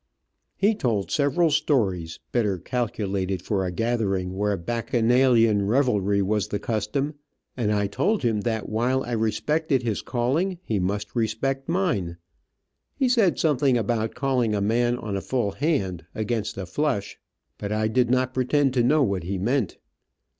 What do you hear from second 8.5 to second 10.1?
while I respected his